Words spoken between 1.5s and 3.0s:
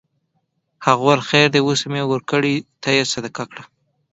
دی اوس مې ورکړې ته